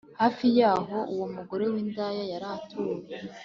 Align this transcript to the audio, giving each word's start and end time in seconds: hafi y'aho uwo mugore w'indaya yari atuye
hafi 0.21 0.45
y'aho 0.57 0.97
uwo 1.13 1.27
mugore 1.35 1.65
w'indaya 1.71 2.23
yari 2.31 2.47
atuye 2.55 2.99